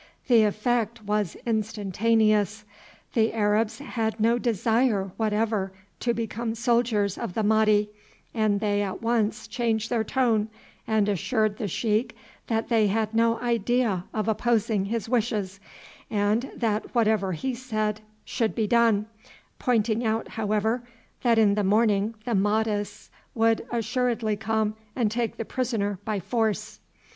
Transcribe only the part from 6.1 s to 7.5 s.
become soldiers of the